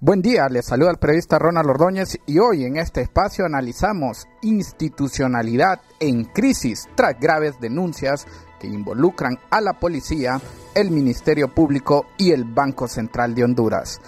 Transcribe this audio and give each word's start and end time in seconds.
Buen 0.00 0.22
día, 0.22 0.48
les 0.48 0.64
saluda 0.64 0.92
el 0.92 0.96
periodista 0.96 1.38
Ronald 1.38 1.68
Ordóñez 1.68 2.18
y 2.24 2.38
hoy 2.38 2.64
en 2.64 2.76
este 2.76 3.02
espacio 3.02 3.44
analizamos 3.44 4.26
institucionalidad 4.40 5.80
en 6.00 6.24
crisis 6.24 6.88
tras 6.94 7.20
graves 7.20 7.60
denuncias 7.60 8.26
que 8.58 8.68
involucran 8.68 9.38
a 9.50 9.60
la 9.60 9.74
policía, 9.74 10.40
el 10.74 10.92
Ministerio 10.92 11.52
Público 11.52 12.06
y 12.16 12.30
el 12.30 12.44
Banco 12.44 12.88
Central 12.88 13.34
de 13.34 13.44
Honduras. 13.44 14.00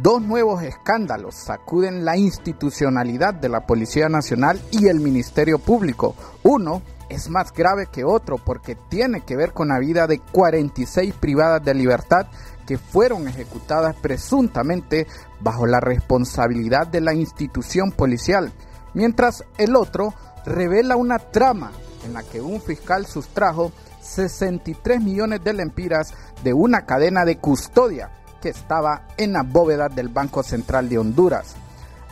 Dos 0.00 0.22
nuevos 0.22 0.62
escándalos 0.62 1.34
sacuden 1.34 2.06
la 2.06 2.16
institucionalidad 2.16 3.34
de 3.34 3.50
la 3.50 3.66
Policía 3.66 4.08
Nacional 4.08 4.58
y 4.70 4.86
el 4.88 5.00
Ministerio 5.00 5.58
Público. 5.58 6.14
Uno 6.42 6.80
es 7.10 7.28
más 7.28 7.52
grave 7.52 7.88
que 7.92 8.02
otro 8.02 8.38
porque 8.38 8.74
tiene 8.74 9.20
que 9.20 9.36
ver 9.36 9.52
con 9.52 9.68
la 9.68 9.78
vida 9.78 10.06
de 10.06 10.18
46 10.18 11.12
privadas 11.12 11.62
de 11.62 11.74
libertad 11.74 12.26
que 12.66 12.78
fueron 12.78 13.28
ejecutadas 13.28 13.94
presuntamente 13.96 15.06
bajo 15.40 15.66
la 15.66 15.78
responsabilidad 15.78 16.86
de 16.86 17.02
la 17.02 17.12
institución 17.12 17.92
policial, 17.92 18.50
mientras 18.94 19.44
el 19.58 19.76
otro 19.76 20.14
revela 20.46 20.96
una 20.96 21.18
trama 21.18 21.70
en 22.06 22.14
la 22.14 22.22
que 22.22 22.40
un 22.40 22.62
fiscal 22.62 23.04
sustrajo 23.04 23.72
63 24.00 25.02
millones 25.02 25.44
de 25.44 25.52
lempiras 25.52 26.14
de 26.42 26.54
una 26.54 26.86
cadena 26.86 27.26
de 27.26 27.36
custodia 27.36 28.10
que 28.42 28.50
estaba 28.50 29.06
en 29.16 29.32
la 29.32 29.42
bóveda 29.42 29.88
del 29.88 30.08
Banco 30.08 30.42
Central 30.42 30.90
de 30.90 30.98
Honduras. 30.98 31.54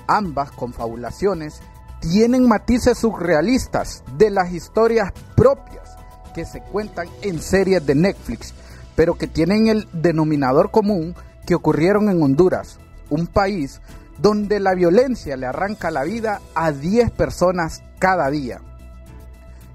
Ambas 0.07 0.51
confabulaciones 0.53 1.61
tienen 2.01 2.49
matices 2.49 2.97
surrealistas 2.97 4.03
de 4.17 4.31
las 4.31 4.53
historias 4.53 5.13
propias 5.37 5.97
que 6.35 6.47
se 6.47 6.63
cuentan 6.63 7.09
en 7.21 7.43
series 7.43 7.85
de 7.85 7.95
Netflix 7.95 8.55
pero 9.01 9.15
que 9.17 9.27
tienen 9.27 9.69
el 9.69 9.89
denominador 9.95 10.71
común 10.71 11.15
que 11.47 11.55
ocurrieron 11.55 12.11
en 12.11 12.23
Honduras, 12.23 12.79
un 13.09 13.27
país 13.27 13.81
donde 14.19 14.61
la 14.61 14.75
violencia 14.75 15.39
le 15.39 15.47
arranca 15.47 15.91
la 15.91 16.05
vida 16.05 16.43
a 16.55 16.71
10 16.71 17.11
personas 17.13 17.83
cada 17.99 18.29
día. 18.29 18.61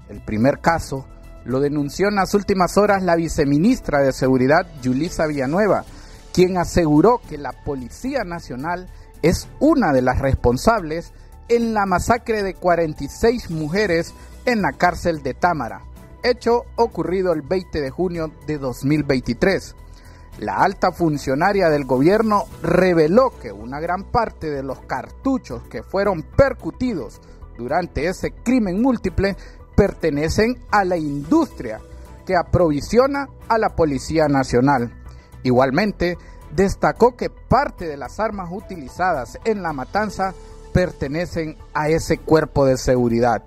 El 0.08 0.20
primer 0.20 0.60
caso 0.60 1.06
lo 1.44 1.58
denunció 1.58 2.06
en 2.06 2.14
las 2.14 2.34
últimas 2.34 2.76
horas 2.76 3.02
la 3.02 3.16
viceministra 3.16 3.98
de 3.98 4.12
Seguridad, 4.12 4.64
Yulisa 4.80 5.26
Villanueva, 5.26 5.84
quien 6.36 6.58
aseguró 6.58 7.22
que 7.26 7.38
la 7.38 7.52
Policía 7.52 8.22
Nacional 8.22 8.90
es 9.22 9.48
una 9.58 9.94
de 9.94 10.02
las 10.02 10.18
responsables 10.18 11.14
en 11.48 11.72
la 11.72 11.86
masacre 11.86 12.42
de 12.42 12.52
46 12.52 13.50
mujeres 13.50 14.12
en 14.44 14.60
la 14.60 14.72
cárcel 14.72 15.22
de 15.22 15.32
Támara, 15.32 15.80
hecho 16.22 16.64
ocurrido 16.76 17.32
el 17.32 17.40
20 17.40 17.80
de 17.80 17.88
junio 17.88 18.32
de 18.46 18.58
2023. 18.58 19.76
La 20.38 20.56
alta 20.56 20.92
funcionaria 20.92 21.70
del 21.70 21.86
gobierno 21.86 22.44
reveló 22.62 23.32
que 23.40 23.50
una 23.50 23.80
gran 23.80 24.04
parte 24.04 24.50
de 24.50 24.62
los 24.62 24.80
cartuchos 24.80 25.62
que 25.70 25.82
fueron 25.82 26.22
percutidos 26.22 27.22
durante 27.56 28.08
ese 28.08 28.32
crimen 28.32 28.82
múltiple 28.82 29.38
pertenecen 29.74 30.58
a 30.70 30.84
la 30.84 30.98
industria 30.98 31.80
que 32.26 32.36
aprovisiona 32.36 33.26
a 33.48 33.56
la 33.56 33.70
Policía 33.70 34.28
Nacional. 34.28 34.92
Igualmente, 35.46 36.18
destacó 36.50 37.14
que 37.14 37.30
parte 37.30 37.86
de 37.86 37.96
las 37.96 38.18
armas 38.18 38.48
utilizadas 38.50 39.38
en 39.44 39.62
la 39.62 39.72
matanza 39.72 40.34
pertenecen 40.72 41.56
a 41.72 41.88
ese 41.88 42.18
cuerpo 42.18 42.66
de 42.66 42.76
seguridad. 42.76 43.44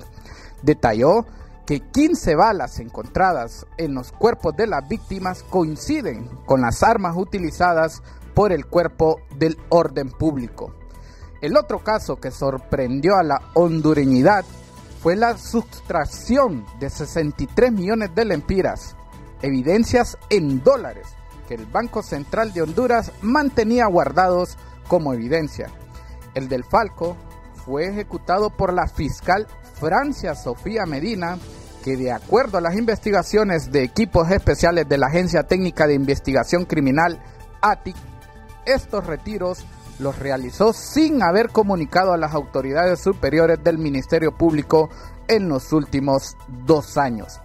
Detalló 0.61 1.25
que 1.65 1.81
15 1.81 2.35
balas 2.35 2.79
encontradas 2.79 3.65
en 3.75 3.95
los 3.95 4.13
cuerpos 4.13 4.55
de 4.55 4.67
las 4.67 4.87
víctimas 4.87 5.43
coinciden 5.43 6.29
con 6.45 6.61
las 6.61 6.83
armas 6.83 7.17
utilizadas 7.17 8.01
por 8.33 8.53
el 8.53 8.65
cuerpo 8.65 9.19
del 9.35 9.57
orden 9.67 10.09
público. 10.09 10.73
El 11.41 11.57
otro 11.57 11.83
caso 11.83 12.15
que 12.15 12.31
sorprendió 12.31 13.17
a 13.17 13.23
la 13.23 13.41
hondureñidad 13.55 14.45
fue 15.03 15.17
la 15.17 15.37
sustracción 15.37 16.65
de 16.79 16.89
63 16.89 17.73
millones 17.73 18.15
de 18.15 18.23
lempiras, 18.23 18.95
evidencias 19.41 20.17
en 20.29 20.63
dólares 20.63 21.18
que 21.49 21.55
el 21.55 21.65
Banco 21.65 22.03
Central 22.03 22.53
de 22.53 22.61
Honduras 22.61 23.11
mantenía 23.23 23.87
guardados 23.87 24.55
como 24.87 25.13
evidencia. 25.13 25.71
El 26.35 26.47
del 26.47 26.63
Falco 26.63 27.17
fue 27.65 27.87
ejecutado 27.87 28.51
por 28.51 28.71
la 28.71 28.87
fiscal 28.87 29.47
Francia 29.73 30.35
Sofía 30.35 30.85
Medina 30.85 31.39
que 31.83 31.97
de 31.97 32.11
acuerdo 32.11 32.59
a 32.59 32.61
las 32.61 32.75
investigaciones 32.75 33.71
de 33.71 33.83
equipos 33.83 34.29
especiales 34.29 34.87
de 34.87 34.99
la 34.99 35.07
Agencia 35.07 35.47
Técnica 35.47 35.87
de 35.87 35.95
Investigación 35.95 36.65
Criminal, 36.65 37.19
ATIC, 37.61 37.95
estos 38.67 39.07
retiros 39.07 39.65
los 39.97 40.19
realizó 40.19 40.71
sin 40.71 41.23
haber 41.23 41.49
comunicado 41.49 42.13
a 42.13 42.17
las 42.17 42.35
autoridades 42.35 42.99
superiores 42.99 43.63
del 43.63 43.79
Ministerio 43.79 44.37
Público 44.37 44.89
en 45.27 45.49
los 45.49 45.73
últimos 45.73 46.37
dos 46.65 46.97
años. 46.97 47.39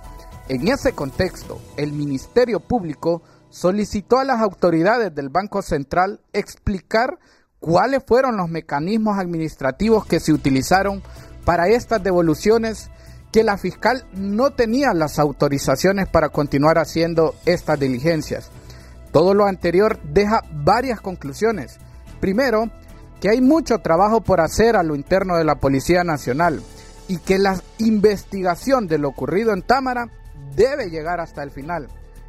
En 0.49 0.69
ese 0.69 0.93
contexto, 0.93 1.59
el 1.79 1.93
Ministerio 1.93 2.61
Público 2.61 3.23
solicitó 3.55 4.19
a 4.19 4.25
las 4.25 4.41
autoridades 4.41 5.15
del 5.15 5.29
Banco 5.29 5.63
Central 5.63 6.21
explicar 6.33 7.21
cuáles 7.61 8.03
fueron 8.05 8.37
los 8.37 8.49
mecanismos 8.49 9.17
administrativos 9.17 10.05
que 10.07 10.19
se 10.19 10.33
utilizaron 10.33 11.05
para 11.45 11.69
estas 11.69 12.03
devoluciones 12.03 12.91
que 13.31 13.45
la 13.45 13.57
fiscal 13.57 14.07
no 14.13 14.51
tenía 14.51 14.93
las 14.93 15.21
autorizaciones 15.21 16.09
para 16.09 16.31
continuar 16.31 16.79
haciendo 16.79 17.37
estas 17.47 17.79
diligencias. 17.79 18.51
Todo 19.13 19.35
lo 19.35 19.47
anterior 19.47 20.01
deja 20.03 20.43
varias 20.51 21.01
conclusiones. 21.01 21.79
Primero, 22.19 22.73
que 23.21 23.31
hay 23.31 23.41
mucho 23.41 23.79
trabajo 23.79 24.21
por 24.21 24.41
hacer 24.41 24.75
a 24.75 24.83
lo 24.83 24.97
interno 24.97 25.37
de 25.37 25.45
la 25.45 25.61
Policía 25.61 26.03
Nacional 26.03 26.61
y 27.07 27.19
que 27.19 27.39
la 27.39 27.63
investigación 27.79 28.89
de 28.89 28.99
lo 28.99 29.11
ocurrido 29.11 29.53
en 29.53 29.63
Támara 29.63 30.09
debe 30.57 30.91
llegar 30.91 31.21
hasta 31.21 31.45
el 31.45 31.53
final. 31.53 31.89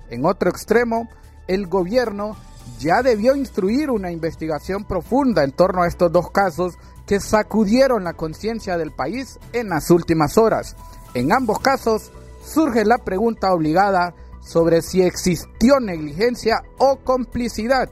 En 0.10 0.26
otro 0.26 0.50
extremo, 0.50 1.10
el 1.48 1.68
gobierno 1.68 2.36
ya 2.80 3.02
debió 3.02 3.36
instruir 3.36 3.92
una 3.92 4.12
investigación 4.12 4.86
profunda 4.86 5.44
en 5.44 5.52
torno 5.52 5.84
a 5.84 5.88
estos 5.88 6.12
dos 6.12 6.32
casos 6.32 6.78
que 7.06 7.20
sacudieron 7.20 8.04
la 8.04 8.14
conciencia 8.14 8.78
del 8.78 8.92
país 8.92 9.40
en 9.54 9.70
las 9.70 9.92
últimas 9.92 10.38
horas. 10.38 10.76
En 11.14 11.32
ambos 11.32 11.60
casos 11.60 12.12
surge 12.44 12.86
la 12.86 12.98
pregunta 12.98 13.54
obligada 13.54 14.14
sobre 14.42 14.82
si 14.82 15.02
existió 15.02 15.80
negligencia 15.80 16.64
o 16.78 16.98
complicidad, 16.98 17.90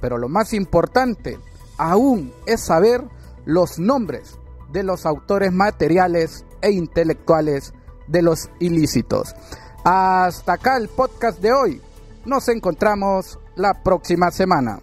pero 0.00 0.18
lo 0.18 0.28
más 0.28 0.52
importante 0.52 1.38
aún 1.76 2.32
es 2.46 2.60
saber 2.60 3.04
los 3.44 3.78
nombres 3.78 4.38
de 4.72 4.82
los 4.82 5.06
autores 5.06 5.52
materiales 5.52 6.44
e 6.62 6.70
intelectuales 6.70 7.74
de 8.06 8.22
los 8.22 8.50
ilícitos. 8.58 9.34
Hasta 9.84 10.54
acá 10.54 10.76
el 10.76 10.88
podcast 10.88 11.40
de 11.40 11.52
hoy. 11.52 11.80
Nos 12.26 12.48
encontramos 12.48 13.38
la 13.56 13.82
próxima 13.82 14.30
semana. 14.30 14.78